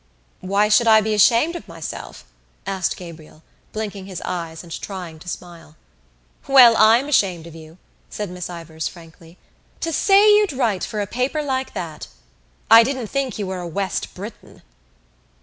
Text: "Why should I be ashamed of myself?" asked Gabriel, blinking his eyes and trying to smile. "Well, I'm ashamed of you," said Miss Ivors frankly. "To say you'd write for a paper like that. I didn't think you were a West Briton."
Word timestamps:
"Why 0.39 0.67
should 0.67 0.87
I 0.87 0.99
be 0.99 1.13
ashamed 1.13 1.55
of 1.55 1.67
myself?" 1.67 2.25
asked 2.65 2.97
Gabriel, 2.97 3.43
blinking 3.71 4.07
his 4.07 4.19
eyes 4.25 4.63
and 4.63 4.81
trying 4.81 5.19
to 5.19 5.29
smile. 5.29 5.75
"Well, 6.47 6.75
I'm 6.75 7.07
ashamed 7.07 7.45
of 7.45 7.53
you," 7.53 7.77
said 8.09 8.31
Miss 8.31 8.49
Ivors 8.49 8.87
frankly. 8.87 9.37
"To 9.81 9.93
say 9.93 10.33
you'd 10.37 10.53
write 10.53 10.83
for 10.83 11.01
a 11.01 11.05
paper 11.05 11.43
like 11.43 11.75
that. 11.75 12.07
I 12.71 12.81
didn't 12.81 13.09
think 13.11 13.37
you 13.37 13.45
were 13.45 13.59
a 13.59 13.67
West 13.67 14.15
Briton." 14.15 14.63